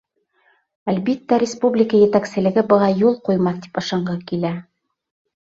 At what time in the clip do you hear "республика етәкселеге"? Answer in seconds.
1.43-2.65